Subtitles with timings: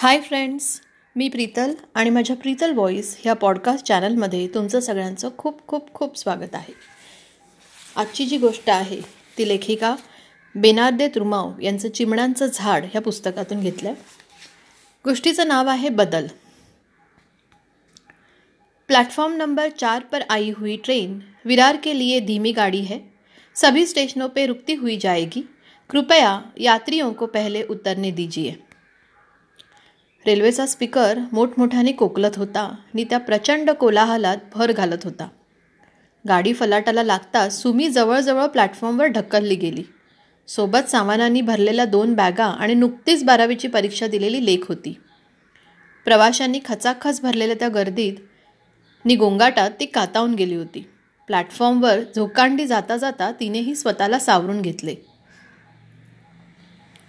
[0.00, 0.80] Hi friends
[1.16, 6.54] मी प्रीतल आणि माझ्या Preetal voice ह्या पॉडकास्ट चॅनलमध्ये तुमचं सगळ्यांचं खूप खूप खूप स्वागत
[6.54, 6.72] आहे.
[7.96, 9.00] आजची जी गोष्ट आहे
[9.38, 9.94] ती लेखिका
[10.54, 13.92] बेनार्दे तुर्माव यांचं चिमण्यांचं झाड ह्या पुस्तकातून घेतलं
[15.04, 16.26] गोष्टीचं नाव आहे बदल.
[18.88, 22.98] प्लेटफॉर्म नंबर चार पर आई हुई ट्रेन विरार के लिए धीमी गाड़ी है
[23.54, 25.42] सभी स्टेशनों पे रुकती हुई जाएगी
[25.90, 28.52] कृपया यात्रियों को पहले उतरने दीजिए.
[30.28, 35.28] रेल्वेचा स्पीकर मोठमोठ्याने कोकलत होता आणि त्या प्रचंड कोलाहलात भर घालत होता.
[36.28, 39.84] गाडी फलाटाला लागताच सुमी जवळजवळ प्लॅटफॉर्मवर ढकलली गेली.
[40.48, 44.94] सोबत सामानांनी भरलेल्या दोन बॅगा आणि नुकतीच बारावीची परीक्षा दिलेली लेख होती.
[46.04, 48.14] प्रवाशांनी खचाखच भरलेल्या त्या गर्दीत
[49.04, 50.88] नि गोंगाटात ती कातावून गेली होती.
[51.26, 54.94] प्लॅटफॉर्मवर झोकांडी जाता जाता तिनेही स्वतःला सावरून घेतले.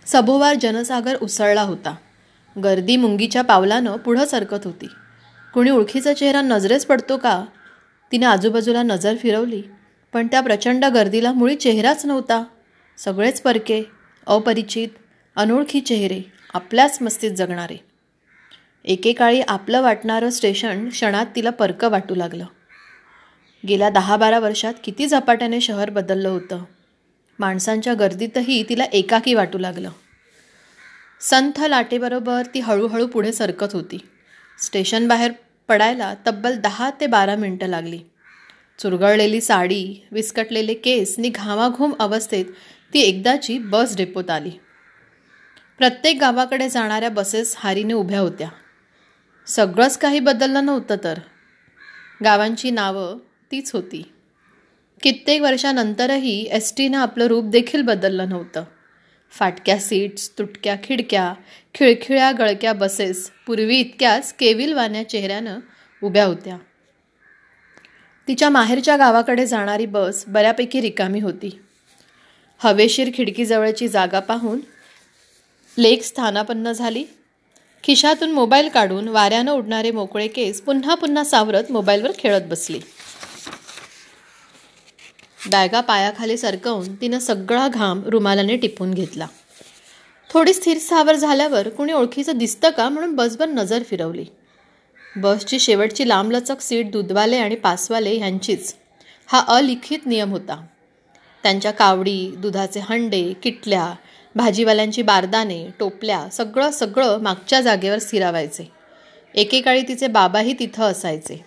[0.06, 1.96] सभोवार जनसागर उसळला होता.
[2.64, 4.88] गर्दी मुंगीच्या पावलानं पुढं सरकत होती.
[5.54, 7.46] कुणी ओळखीचा चेहरा नजरेस पडतो का?
[8.12, 9.62] तिने आजूबाजूला नजर फिरवली
[10.14, 12.44] पण त्या प्रचंड गर्दीला मुळी चेहराच नव्हता.
[12.98, 13.84] सगळेच परके
[14.28, 14.88] अपरिचित
[15.36, 16.22] अनोळखी चेहरे
[16.54, 17.78] आपल्याच मस्तीत जगणारे.
[18.86, 22.46] एकेकाळी आपलं वाटणारं स्टेशन क्षणात तिला परकं वाटू लागलं.
[23.68, 26.64] गेल्या दहा बारा वर्षात किती झपाट्याने शहर बदललं होतं.
[27.40, 29.90] माणसांच्या गर्दीतही तिला एकाकी वाटू लागलं.
[31.22, 33.98] संथ लाटेबरोबर ती हळूहळू पुढे सरकत होती.
[34.66, 35.32] स्टेशन बाहेर
[35.68, 38.00] पडायला तब्बल दहा ते बारा मिनटं लागली.
[38.80, 42.46] चुरगळलेली साडी विस्कटलेले केस नि घामाघूम अवस्थेत
[42.94, 44.52] ती एकदाची बस डेपोत आली.
[45.78, 48.50] प्रत्येक गावाकडे जाणाऱ्या बसेस हारीने उभ्या होत्या.
[49.48, 51.20] सगळंच काही बदललं नव्हतं तर.
[52.24, 53.18] गावांची नावं
[53.52, 54.12] तीच होती.
[55.04, 58.64] कित्येक वर्षानंतरही एस टीनं आपलं रूप देखील बदललं नव्हतं.
[59.32, 61.34] फाटक्या सीट्स तुटक्या खिडक्या
[61.76, 65.60] खिळखिळ्या गळक्या बसेस पूर्वी इतक्याच केविलवान्या चेहऱ्यानं
[66.04, 66.58] उभ्या होत्या.
[68.28, 71.60] तिच्या माहेरच्या गावाकडे जाणारी बस बऱ्यापैकी रिकामी होती.
[72.58, 74.60] हवेशीर खिडकीजवळची जागा पाहून
[75.78, 77.04] लेक स्थानापन्न झाली.
[77.84, 82.80] खिशातून मोबाईल काढून वाऱ्यानं उडणारे मोकळे केस पुन्हा पुन्हा सावरत मोबाईलवर खेळत बसली.
[85.48, 89.28] बॅगा पायाखाली सरकवून तिनं सगळा घाम रुमालाने टिपून घेतला.
[90.34, 94.26] थोडी स्थिर स्थावर झाल्यावर कुणी ओळखीचं दिसतं का म्हणून बसभर नजर फिरवली.
[95.18, 98.76] बसची शेवटची लांबलचक सीट दूधवाले आणि पासवाले ह्यांचीच
[99.28, 100.66] हा अलिखित नियम होता.
[101.44, 103.94] त्यांच्या कावडी दुधाचे हंडे किटल्या
[104.36, 108.72] भाजीवाल्यांची बारदाने टोपल्या सगळं सगळं मागच्या जागेवर स्थिरावायचे.
[109.36, 111.46] एकेकाळी तिचे बाबाही तिथं असायचे.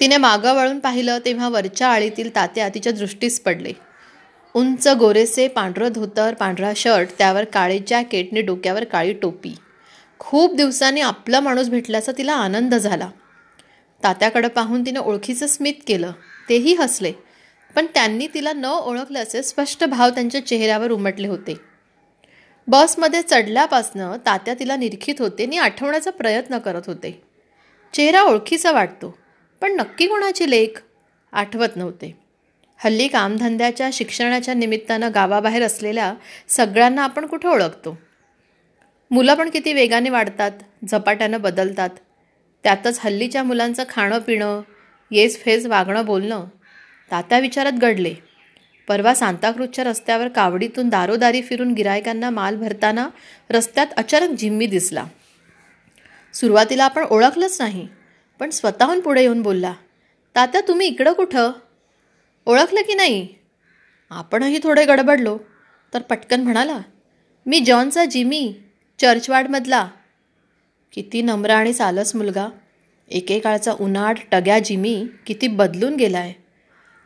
[0.00, 3.72] तिने मागं वळून पाहिलं तेव्हा वरच्या आळीतील तात्या तिच्या दृष्टीस पडले.
[4.54, 9.54] उंच गोरेसे पांढरं धोतर पांढरा शर्ट त्यावर काळे जॅकेटने डोक्यावर काळी टोपी.
[10.18, 13.10] खूप दिवसांनी आपला माणूस भेटल्याचा तिला आनंद झाला.
[14.02, 16.12] तात्याकडं पाहून तिने ओळखीचं स्मित केलं.
[16.48, 17.12] तेही हसले.
[17.74, 21.56] पण त्यांनी तिला न ओळखल्याचे स्पष्ट भाव त्यांच्या चेहऱ्यावर उमटले होते.
[22.68, 27.22] बसमध्ये चढल्यापासनं तात्या तिला निरखित होते आणि आठवण्याचा प्रयत्न करत होते.
[27.94, 29.18] चेहरा ओळखीचा वाटतो.
[29.60, 30.82] पण नक्की कोणाची लेख?
[31.32, 32.18] आठवत नव्हते.
[32.84, 36.14] हल्ली कामधंद्याच्या शिक्षणाच्या निमित्तानं गावाबाहेर असलेल्या
[36.48, 37.98] सगळ्यांना आपण कुठं ओळखतो?
[39.10, 40.50] मुलं पण किती वेगाने वाढतात
[40.88, 41.90] झपाट्यानं बदलतात.
[42.62, 44.60] त्यातच हल्लीच्या मुलांचं खाणं पिणं
[45.10, 46.44] येस फेस वागणं बोलणं
[47.10, 48.14] तात्या विचारात घडले.
[48.88, 53.08] परवा सांताक्रूजच्या रस्त्यावर कावडीतून दारोदारी फिरून गिरायकांना माल भरताना
[53.50, 55.04] रस्त्यात अचानक जिम्मी दिसला.
[56.34, 57.88] सुरुवातीला आपण ओळखलंच नाही.
[58.38, 59.74] पण स्वतःहून पुढे येऊन बोलला
[60.34, 61.52] तात्या तुम्ही इकडं कुठं?
[62.46, 63.28] ओळखलं की नाही?
[64.10, 65.38] आपणही थोडे गडबडलो.
[65.94, 66.78] तर पटकन म्हणाला
[67.46, 68.54] मी जॉनचा जिमी
[68.98, 69.88] चर्चवाडमधला
[70.92, 72.48] किती नम्र आणि सालस मुलगा.
[73.10, 76.32] एकेकाळचा उन्हाट टग्या जिमी किती बदलून गेलाय.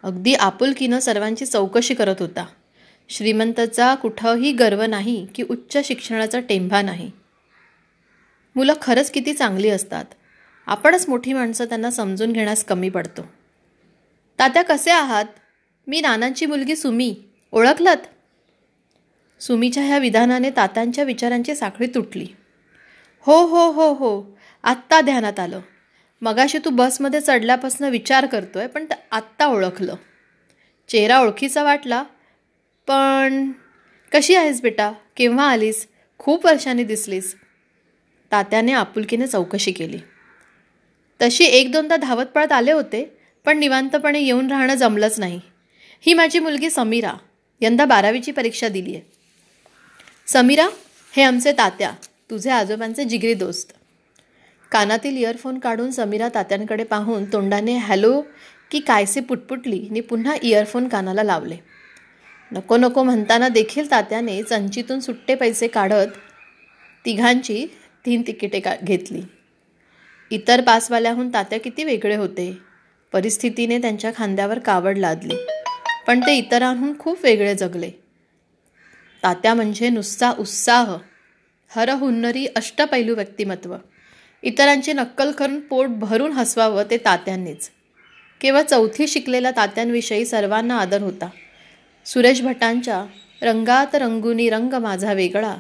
[0.03, 2.47] अगदी आपुलकीनं सर्वांची चौकशी करत होता.
[3.09, 7.11] श्रीमंतचा कुठंही गर्व नाही की उच्च शिक्षणाचा टेंभा नाही.
[8.57, 10.05] मुलं खरंच किती चांगली असतात.
[10.71, 13.23] आपणच मोठी माणसं त्यांना समजून घेण्यास कमी पडतो.
[14.39, 15.25] तात्या कसे आहात?
[15.87, 17.17] मी नानांची मुलगी सुमी.
[17.53, 18.07] ओळखलत?
[19.43, 22.27] सुमीच्या ह्या विधानाने तात्यांच्या विचारांची साखळी तुटली.
[23.21, 24.39] हो हो हो हो.
[24.63, 25.61] आत्ता ध्यानात आलं.
[26.23, 29.95] मगाशी तू बसमध्ये चढल्यापासून विचार करतोय पण आत्ता ओळखलं.
[30.89, 32.03] चेहरा ओळखीचा वाटला.
[32.87, 33.53] पण
[34.13, 34.93] कशी आहेस बेटा?
[35.17, 35.89] केव्हा आलीस?
[36.19, 37.37] खूप वर्षांनी दिसलीस.
[38.33, 39.99] तात्याने आपुलकीने चौकशी केली.
[41.23, 43.05] तशी एक दोनदा धावत पळत आले होते
[43.45, 45.41] पण निवांतपणे येऊन राहणं जमलंच नाही.
[46.01, 47.13] ही माझी मुलगी समीरा.
[47.61, 49.03] यंदा बारावीची परीक्षा दिली आहे
[50.27, 50.69] समीरा
[51.13, 51.91] हे आमचे तात्या.
[52.31, 53.73] तुझे आजोबांचे जिगरी दोस्त.
[54.73, 58.21] कानातील इयरफोन काढून समीरा तात्यांकडे पाहून तोंडाने हॅलो
[58.71, 61.57] की कायसे पुटपुटली आणि पुन्हा इयरफोन कानाला लावले.
[62.53, 66.17] नको नको म्हणताना देखील तात्याने चंचीतून सुट्टे पैसे काढत
[67.05, 67.67] तिघांची
[68.07, 69.23] तीन तिकिटे का घेतली.
[70.31, 72.59] इतर पासवाल्याहून तात्या किती वेगळे होते.
[73.13, 75.35] परिस्थितीने त्यांच्या खांद्यावर कावड लादली.
[76.07, 77.91] पण ते इतरांहून खूप वेगळे जगले.
[79.23, 80.97] तात्या म्हणजे नुसता उत्साह
[81.69, 83.77] हरहुन्नरी अष्टपैलू व्यक्तिमत्व.
[84.43, 87.71] इतरांची नक्कल करून पोट भरून हसवावं ते तात्यांनीच.
[88.41, 91.29] केवळ चौथी शिकलेल्या तात्यांविषयी सर्वांना आदर होता.
[92.07, 93.05] सुरेश भटांच्या
[93.43, 95.57] रंगात रंगुनी रंग माझा वेगळा.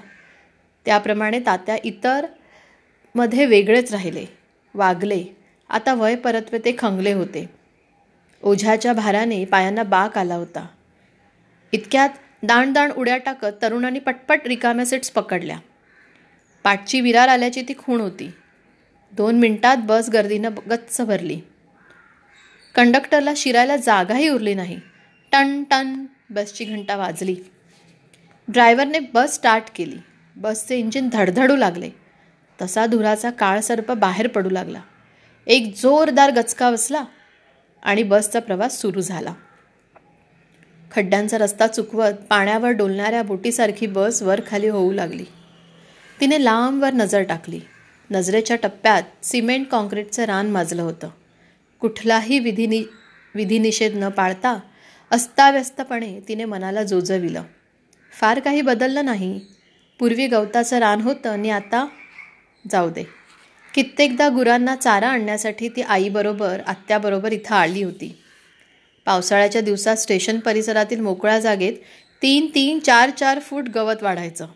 [0.85, 4.40] त्याप्रमाणे तात्या इतरमध्ये वेगळेच राहिले.
[4.75, 5.25] वागले.
[5.69, 7.51] आता वय परतवे ते खंगले होते.
[8.43, 10.67] ओझ्याच्या भाराने पायांना बाक आला होता.
[11.73, 12.09] इतक्यात
[12.43, 15.59] दाणदाण उड्या टाकत तरुणांनी पटपट रिकाम्या सीट्स पकडल्या.
[16.65, 18.31] पाठची विरार आल्याची ती खूण होती.
[19.13, 21.41] दोन मिनिटात बस गर्दीनं गच्च भरली.
[22.75, 24.81] कंडक्टरला शिरायला जागाही उरली नाही.
[25.33, 27.37] टन टन बसची घंटा वाजली.
[28.49, 29.97] ड्रायव्हरने बस स्टार्ट केली.
[30.37, 31.91] बसचे इंजिन धडधडू लागले.
[32.61, 34.81] तसा धुराचा काळसर्प बाहेर पडू लागला.
[35.47, 37.05] एक जोरदार गचका बसला
[37.83, 39.35] आणि बसचा प्रवास सुरू झाला.
[40.93, 45.25] खड्ड्यांचा रस्ता चुकवत पाण्यावर डोलणाऱ्या बोटीसारखी बस वर खाली होऊ लागली.
[46.21, 47.61] तिने लांबवर नजर टाकली.
[48.11, 51.09] नजरेच्या टप्प्यात सिमेंट काँक्रीटचं रान माजलं होतं.
[51.81, 52.85] कुठलाही विधिनि
[53.35, 54.61] विधिनिषेध न पाळता
[55.11, 57.43] अस्ताव्यस्तपणे तिने मनाला जोजविलं.
[58.21, 59.41] फार काही बदललं नाही.
[59.99, 61.87] पूर्वी गवताचं रान होतं आणि आता
[62.71, 63.05] जाऊ दे.
[63.75, 68.23] कित्येकदा गुरांना चारा आणण्यासाठी ती आईबरोबर आत्याबरोबर इथं आली होती.
[69.07, 71.73] पावसाळ्याच्या दिवसात स्टेशन परिसरातील मोकळ्या जागेत
[72.23, 74.47] तीन तीन चार चार फूट गवत वाढायचं.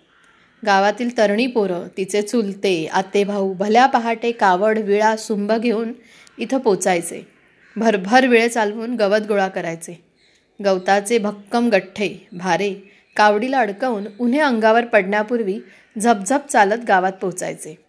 [0.66, 5.92] गावातील तरणी पोरं तिचे चुलते आतेभाऊ भल्या पहाटे कावड विळा सुंब घेऊन
[6.38, 7.26] इथं पोचायचे.
[7.76, 10.04] भरभर वेळ चालवून गवत गोळा करायचे.
[10.64, 12.74] गवताचे भक्कम गठ्ठे भारे
[13.16, 15.58] कावडीला अडकवून उन्हे अंगावर पडण्यापूर्वी
[15.98, 17.83] झपझप चालत गावात पोचायचे.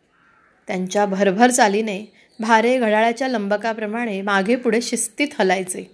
[0.67, 5.91] त्यांच्या भरभर चालीने भारे घड्याळाच्या लंबकाप्रमाणे मागे पुढे शिस्तीत हलायचे.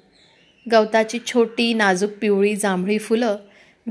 [0.71, 3.37] गवताची छोटी नाजूक पिवळी जांभळी फुलं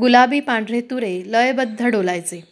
[0.00, 2.44] गुलाबी पांढरे तुरे लयबद्ध डोलायचे.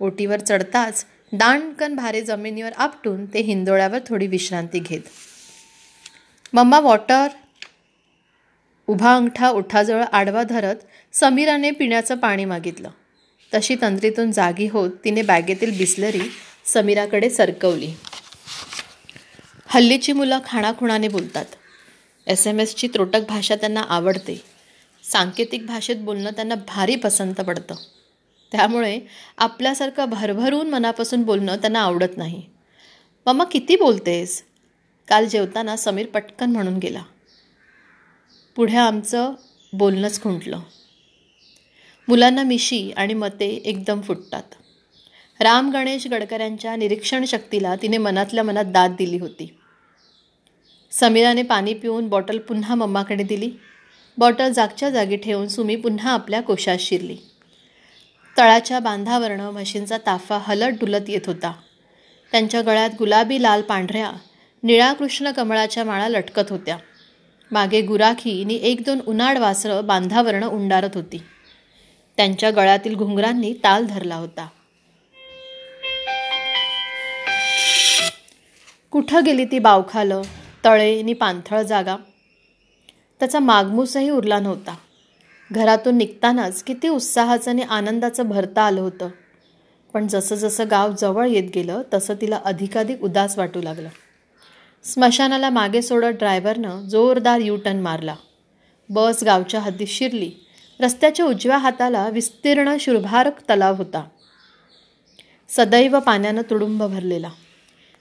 [0.00, 5.00] ओटीवर चढताच दांडकन भारे जमिनीवर आपटून ते हिंदोळ्यावर थोडी विश्रांती घेत.
[6.52, 7.28] Mamma water.
[8.86, 10.76] उभा अंगठा ओठाजवळ आडवा धरत
[11.12, 12.90] समीराने पिण्याचं पाणी मागितलं.
[13.54, 16.30] तशी तंत्रीतून जागी होत तिने बॅगेतील बिसलरी
[16.64, 17.92] समीराकडे सरकवली.
[19.66, 21.44] हल्लीची मुलं खाणाखुणाने बोलतात.
[22.26, 24.42] एस एम एसची त्रोटक भाषा त्यांना आवडते.
[25.12, 27.74] सांकेतिक भाषेत बोलणं त्यांना भारी पसंत पडतं.
[28.52, 29.00] त्यामुळे
[29.38, 32.42] आपल्यासारखं भरभरून मनापासून बोलणं त्यांना आवडत नाही.
[33.26, 34.44] मम्मा किती बोलतेस?
[35.08, 37.02] काल जेवताना समीर पटकन म्हणून गेला.
[38.56, 39.32] पुढे आमचं
[39.72, 40.60] बोलणंच खुंटलं.
[42.08, 44.42] मुलांना मिशी आणि मते एकदम फुटतात.
[45.40, 49.58] राम गणेश गडकऱ्यांच्या निरीक्षण शक्तीला तिने मनातल्या मनात दाद दिली होती.
[50.90, 53.50] समीराने पाणी पिऊन बॉटल पुन्हा मम्माकडे दिली.
[54.18, 57.16] बॉटल जागच्या जागी ठेवून सुमी पुन्हा आपल्या कोशात शिरली.
[58.38, 61.52] तळाच्या बांधावरनं म्हशींचा ताफा हलत डुलत येत होता.
[62.32, 64.12] त्यांच्या गळ्यात गुलाबी लाल पांढऱ्या
[64.62, 66.76] निळा कृष्ण कमळाच्या माळा लटकत होत्या.
[67.52, 71.22] मागे गुराखीनी एक दोन उन्हाळ वासरं बांधावरनं उंडारत होती.
[72.16, 74.48] त्यांच्या गळ्यातील घुंगरांनी ताल धरला होता.
[78.90, 80.22] कुठं गेली ती बावखालं
[80.64, 81.96] तळे आणि पाणथळ जागा?
[83.18, 84.76] त्याचा मागमूसही उरला नव्हता.
[85.52, 89.08] घरातून निघतानाच किती उत्साहाचं आणि आनंदाचं भरता आलं होतं.
[89.92, 93.88] पण जसं जसं गाव जवळ येत गेलं तसं तिला अधिकाधिक उदास वाटू लागलं.
[94.84, 98.14] स्मशानाला मागे सोडत ड्रायव्हरनं जोरदार यू टर्न मारला.
[98.88, 100.30] बस गावच्या हद्दीत शिरली.
[100.80, 104.04] रस्त्याच्या उजव्या हाताला विस्तीर्ण शुभारक तलाव होता.
[105.48, 107.30] सदैव पाण्यानं तुडुंब भरलेला.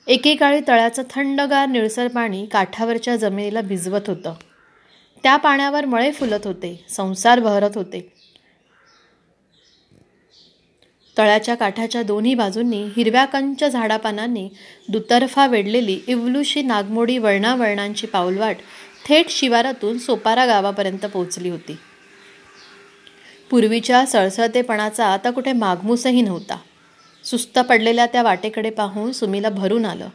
[0.09, 4.33] एकेकाळी तळ्याचं थंडगार निळसर पाणी काठावरच्या जमिनीला भिजवत होतं.
[5.23, 8.13] त्या पाण्यावर मळे फुलत होते संसार बहरत होते.
[11.17, 14.49] तळ्याच्या काठाच्या दोन्ही बाजूंनी हिरव्या कंच झाडापानांनी
[14.89, 18.57] दुतर्फा वेढलेली इवलुशी नागमोडी वळणावळणांची पाऊलवाट
[19.05, 21.77] थेट शिवारातून सोपारा गावापर्यंत पोचली होती.
[23.49, 26.57] पूर्वीच्या सळसळतेपणाचा आता कुठे मागमूसही नव्हता.
[27.29, 30.09] सुस्त पडलेल्या त्या वाटेकडे पाहून सुमीला भरून आलं.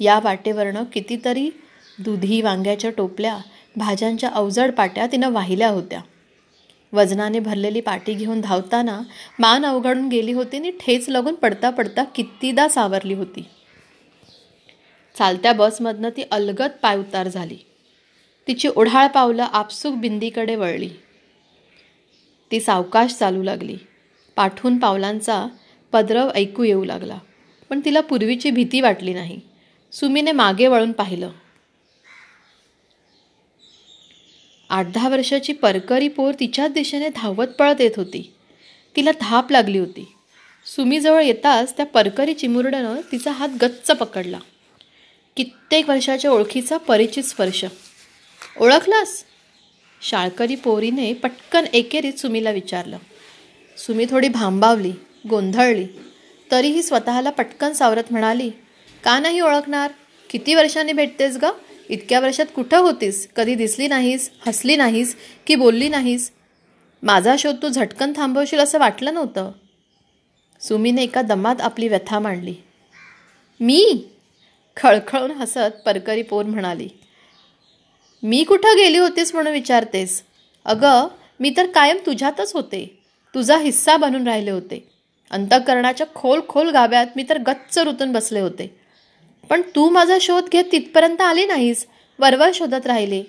[0.00, 1.50] या वाटेवरनं कितीतरी
[1.98, 3.38] दुधी वांग्याच्या टोपल्या
[3.76, 6.00] भाज्यांच्या अवजड पाट्या तिनं वाहिल्या होत्या.
[6.92, 9.00] वजनाने भरलेली पाटी घेऊन धावताना
[9.38, 13.44] मान अवघडून गेली होती आणि ठेच लागून पडता पडता कितीदा सावरली होती.
[15.18, 17.58] चालत्या बसमधनं ती अलगद पाय उतार झाली.
[18.46, 20.90] तिची ओढाळ पावलं आपसूक बिंदीकडे वळली.
[22.50, 23.76] ती सावकाश चालू लागली.
[24.36, 25.46] पाठून पावलांचा
[25.92, 27.18] पदरव ऐकू येऊ लागला.
[27.70, 29.40] पण तिला पूर्वीची भीती वाटली नाही.
[29.92, 31.30] सुमीने मागे वळून पाहिलं.
[34.70, 38.34] आठ दहा वर्षाची परकरी पोर तिच्याच दिशेने धावत पळत येत होती.
[38.96, 40.12] तिला धाप लागली होती.
[40.76, 44.38] सुमीजवळ येताच त्या परकरी चिमुरड्यानं तिचा हात गच्च पकडला.
[45.36, 47.64] कित्येक वर्षाच्या ओळखीचा परिचित स्पर्श.
[48.60, 49.24] ओळखलास?
[50.02, 52.98] शाळकरी पोरीने पटकन एकेरीत सुमीला विचारलं.
[53.76, 54.92] सुमी थोडी भांबावली.
[55.28, 55.86] गोंधळली.
[56.50, 58.50] तरीही स्वतःला पटकन सावरत म्हणाली
[59.04, 59.90] का नाही ओळखणार?
[60.30, 61.44] किती वर्षांनी भेटतेस ग?
[61.88, 63.28] इतक्या वर्षात कुठं होतीस?
[63.36, 66.32] कधी दिसली नाहीस हसली नाहीस की बोलली नाहीस?
[67.02, 69.52] माझा शोध तू झटकन थांबवशील असं वाटलं नव्हतं.
[70.60, 72.54] सुमीने एका दमात आपली व्यथा मांडली.
[73.60, 74.04] मी?
[74.76, 76.88] खळखळून हसत परकरी पोर म्हणाली.
[78.22, 80.22] मी कुठं गेली होतीस म्हणून विचारतेस?
[80.64, 81.08] अगं
[81.40, 82.98] मी तर कायम तुझ्यातच होते.
[83.34, 84.97] तुझा हिस्सा बनून राहिले होते.
[85.30, 88.80] अंतकरणाच्या खोल खोल गाव्यात मी तर गच्च रुतून बसले होते.
[89.50, 91.86] पण तू माझा शोध घेत तिथपर्यंत आली नाहीस
[92.18, 93.22] वरवर शोधत राहिले.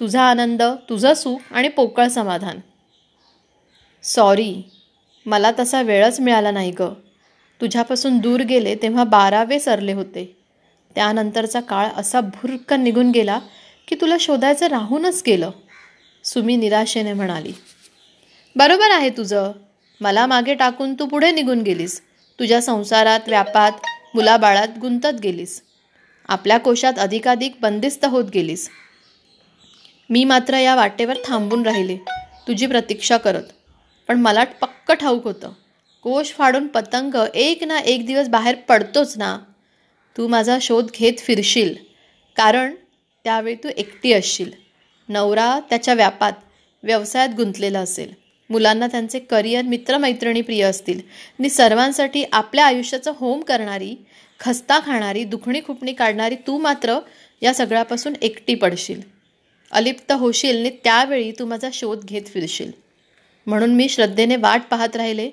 [0.00, 2.58] तुझा आनंद तुझं सुख आणि पोकळ समाधान.
[4.02, 4.62] सॉरी
[5.26, 6.82] मला तसा वेळच मिळाला नाही ग.
[7.60, 10.36] तुझ्यापासून दूर गेले तेव्हा बारावे सरले होते.
[10.94, 13.38] त्यानंतरचा काळ असा भुरकन निघून गेला
[13.88, 15.50] की तुला शोधायचं राहूनच गेलं
[16.24, 17.52] सुमी निराशेने म्हणाली.
[18.56, 19.52] बरोबर आहे तुझं.
[20.00, 22.00] मला मागे टाकून तू पुढे निघून गेलीस.
[22.38, 23.72] तुझ्या संसारात व्यापात
[24.14, 25.62] मुलाबाळात गुंतत गेलीस.
[26.28, 28.70] आपल्या कोशात अधिकाधिक बंदिस्त होत गेलीस.
[30.10, 31.96] मी मात्र या वाटेवर थांबून राहिले.
[32.48, 33.42] तुझी प्रतीक्षा करत.
[34.08, 35.52] पण मला पक्क ठाऊक होतं.
[36.02, 39.38] कोश फाडून पतंग एक ना एक दिवस बाहेर पडतोच ना.
[40.16, 41.74] तू माझा शोध घेत फिरशील.
[42.36, 42.74] कारण
[43.24, 44.50] त्यावेळी तू एकटी असशील.
[45.08, 46.32] नवरा त्याच्या व्यापात
[46.82, 48.19] व्यवसायात गुंतलेला असेल.
[48.50, 51.00] मुलांना त्यांचे करिअर मित्रमैत्रिणी प्रिय असतील.
[51.38, 53.96] आणि सर्वांसाठी आपल्या आयुष्याचं होम करणारी
[54.40, 56.98] खस्ता खाणारी दुखणी खुपणी काढणारी तू मात्र
[57.42, 59.00] या सगळ्यापासून एकटी पडशील.
[59.70, 62.72] अलिप्त होशील आणि त्यावेळी तू माझा शोध घेत फिरशील.
[63.46, 65.26] म्हणून मी श्रद्धेने वाट पाहत राहिले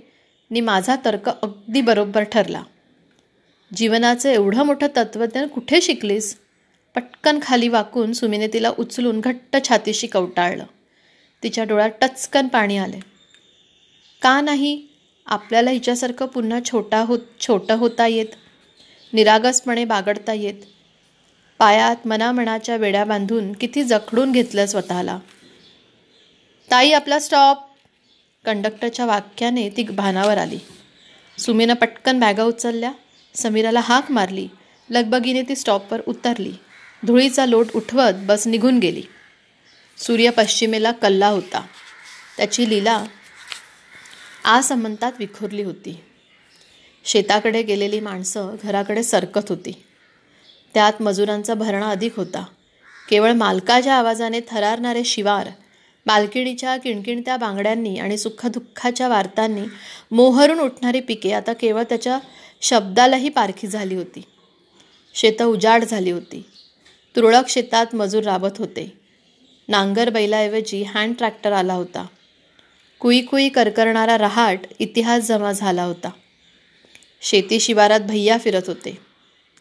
[0.51, 2.63] आणि माझा तर्क अगदी बरोबर ठरला.
[3.75, 6.37] जीवनाचं एवढं मोठं तत्त्वज्ञान कुठे शिकलीस?
[6.95, 10.63] पटकन खाली वाकून सुमीने तिला उचलून घट्ट छातीशी कवटाळलं.
[11.43, 12.99] तिच्या डोळ्यात टचकन पाणी आले
[14.21, 14.81] का नाही?
[15.25, 18.35] आपल्याला हिच्यासारखं पुन्हा छोटा होत छोटं होता येत
[19.13, 20.63] निरागसपणे बागडता येत
[21.59, 25.19] पायात मनामनाच्या वेड्या बांधून किती जखडून घेतलं स्वतःला.
[26.71, 27.57] ताई आपला स्टॉप
[28.45, 30.59] कंडक्टरच्या वाक्याने ती भानावर आली.
[31.37, 32.91] सुमीनं पटकन बॅगा उचलल्या
[33.35, 34.47] समीराला हाक मारली
[34.89, 36.53] लगबगीने ती स्टॉपवर उतरली.
[37.05, 39.03] धुळीचा लोट उठवत बस निघून गेली.
[39.97, 41.65] सूर्य पश्चिमेला कल्ला होता.
[42.37, 43.03] त्याची लीला
[44.43, 46.03] आसमंतात विखुरली होती.
[47.05, 49.83] शेताकडे गेलेली माणसं घराकडे सरकत होती.
[50.73, 52.45] त्यात मजुरांचा भरणा अधिक होता.
[53.09, 55.49] केवळ मालकाच्या आवाजाने थरारणारे शिवार
[56.05, 59.61] मालकिणीच्या किणकिणत्या बांगड्यांनी आणि सुखदुःखाच्या वार्तांनी
[60.11, 62.19] मोहरून उठणारी पिके आता केवळ त्याच्या
[62.61, 64.21] शब्दालाही पारखी झाली होती.
[65.13, 66.45] शेतं उजाड झाली होती.
[67.15, 69.06] तुरळक शेतात मजूर राबत होते.
[69.67, 72.05] नांगर बैलाऐवजी हँड ट्रॅक्टर आला होता.
[72.99, 76.09] कुई कुई करकरणारा रहाट इतिहास जमा झाला होता.
[77.21, 78.97] शेती शिवारात भैया फिरत होते.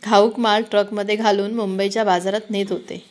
[0.05, 3.05] घाऊक माल ट्रकमध्ये घालून मुंबईच्या बाजारात नेत होते.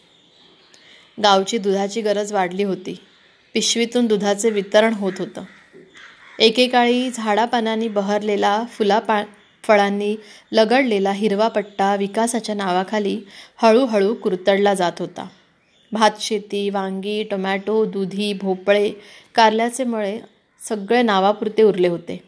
[1.24, 2.98] गावची दुधाची गरज वाढली होती.
[3.54, 5.44] पिशवीतून दुधाचे वितरण होत होतं.
[6.40, 9.24] एकेकाळी झाडापानांनी बहरलेला फुला पा
[9.64, 10.16] फळांनी
[10.52, 13.22] लगडलेला हिरवा पट्टा विकासाच्या नावाखाली
[13.58, 15.28] हळूहळू कुरतडला जात होता.
[15.92, 18.92] भातशेती वांगी टोमॅटो दुधी भोपळे
[19.36, 20.20] कारल्याचे मळे
[20.70, 22.24] सगळे नावापुरते उरले होते.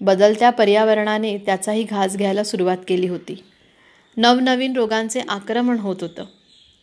[0.00, 3.44] बदलत्या पर्यावरणाने त्याचाही घास घ्यायला सुरुवात केली होती.
[4.16, 6.24] नवनवीन रोगांचे आक्रमण होत होतं.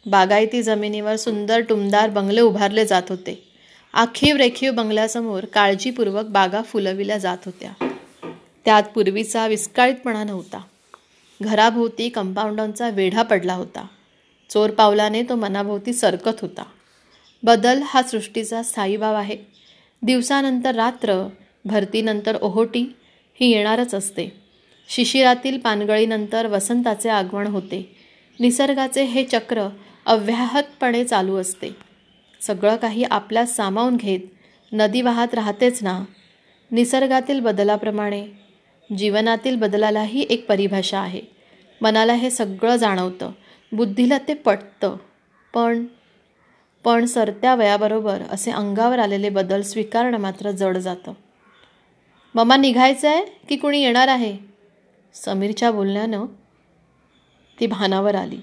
[0.05, 3.43] बागायती जमिनीवर सुंदर टुमदार बंगले उभारले जात होते.
[3.93, 7.89] आखीव रेखीव बंगल्यासमोर काळजीपूर्वक बागा फुलविल्या जात होत्या.
[8.65, 10.61] त्यात पूर्वीचा विस्काळीतपणा नव्हता.
[11.41, 13.87] घराभोवती कंपाऊंडांचा वेढा पडला होता.
[14.53, 16.63] चोर पावलाने तो मनाभोवती सरकत होता.
[17.43, 19.37] बदल हा सृष्टीचा स्थायीभाव आहे.
[20.01, 21.27] दिवसानंतर रात्र
[21.65, 22.95] भरतीनंतर ओहोटी
[23.39, 24.41] ही येणारच असते.
[24.89, 27.95] शिशिरातील पानगळीनंतर वसंताचे आगमन होते.
[28.39, 29.67] निसर्गाचे हे चक्र
[30.05, 31.69] अव्याहतपणे चालू असते.
[32.41, 34.19] सगळं काही आपल्यात सामावून घेत
[34.71, 36.03] नदी वाहत राहतेच ना?
[36.71, 38.27] निसर्गातील बदलाप्रमाणे
[38.97, 41.21] जीवनातील बदलालाही एक परिभाषा आहे.
[41.81, 43.31] मनाला हे सगळं जाणवतं.
[43.73, 44.97] बुद्धीला ते पटतं.
[45.53, 45.85] पण
[46.83, 51.13] पण सरत्या वयाबरोबर असे अंगावर आलेले बदल स्वीकारणं मात्र जड जातं.
[52.35, 54.37] ममा निघायचं आहे की कुणी येणार आहे?
[55.13, 56.25] समीरच्या बोलण्यानं
[57.59, 58.37] ती भानावर आली.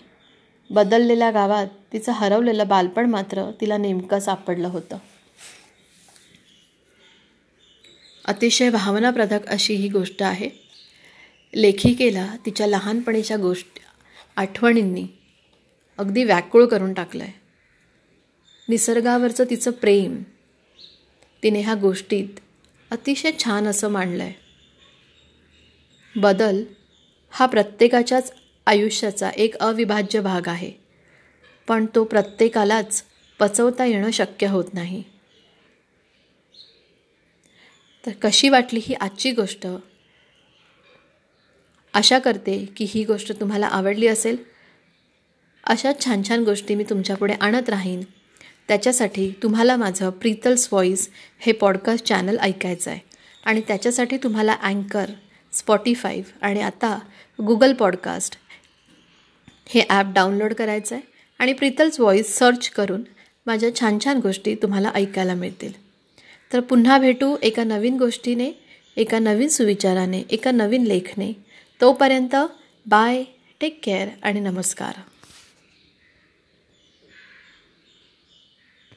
[0.71, 4.97] बदललेल्या गावात तिचं हरवलेलं बालपण मात्र तिला नेमकं सापडलं होतं.
[8.25, 10.51] अतिशय भावनाप्रधक अशी ही गोष्ट आहे.
[11.55, 13.81] लेखिकेला तिच्या लहानपणीच्या गोष्टी
[14.37, 15.07] आठवणींनी
[16.01, 17.33] अगदी व्याकुळ करून टाकलं आहे
[18.69, 20.23] निसर्गावरचं तिचं प्रेम
[21.43, 22.41] तिने ह्या गोष्टीत
[22.91, 24.33] अतिशय छान असं मांडलं आहे
[26.21, 26.65] बदल
[27.31, 28.33] हा प्रत्येकाच्याच
[28.67, 30.73] आयुष्याचा एक अविभाज्य भाग आहे
[31.69, 33.05] पण तो प्रत्येकालाच
[33.39, 35.03] पचवता येणं शक्य होत नाही.
[38.07, 39.67] तर कशी वाटली ही आजची गोष्ट?
[41.95, 44.37] आशा करते की ही गोष्ट तुम्हाला आवडली असेल.
[45.65, 48.01] अशा छान छान गोष्टी मी तुमच्यापुढे आणत राहीन.
[48.69, 53.01] त्याच्यासाठी तुम्हाला माझं प्रीतल्स व्हॉईस हे पॉडकास्ट चॅनल ऐकायचं आहे
[53.45, 55.11] आणि त्याच्यासाठी तुम्हाला अँकर
[55.53, 56.99] स्पॉटीफाईव्ह आणि आता
[57.47, 58.37] गुगल पॉडकास्ट
[59.69, 63.03] हे ॲप डाउनलोड करायचं आहे आणि प्रीतल्स व्हॉईस सर्च करून
[63.47, 65.73] माझ्या छान छान गोष्टी तुम्हाला ऐकायला मिळतील.
[66.53, 68.51] तर पुन्हा भेटू एका नवीन गोष्टीने
[68.97, 71.33] एका नवीन सुविचाराने एका नवीन लेखने.
[71.81, 72.37] तोपर्यंत
[72.87, 73.25] बाय
[73.61, 75.01] टेक केअर आणि नमस्कार.